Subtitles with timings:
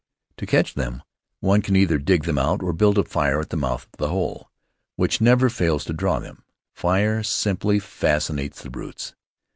[0.37, 1.03] To catch them,
[1.41, 4.07] one can either dig them out or build a fire at the mouth of the
[4.09, 4.49] hole,
[4.95, 6.43] which never fails to draw them.
[6.73, 9.13] Fire simply fascinates the brutes.